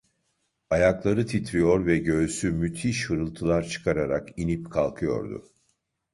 Ayakları 0.69 1.25
titriyor 1.27 1.85
ve 1.85 1.97
göğsü 1.97 2.51
müthiş 2.51 3.09
hırıltılar 3.09 3.67
çıkararak 3.67 4.39
inip 4.39 4.71
kalkıyordu. 4.71 5.45